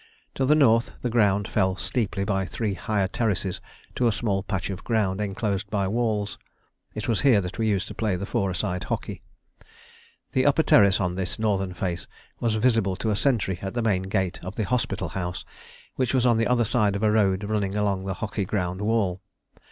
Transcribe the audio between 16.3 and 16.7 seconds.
the other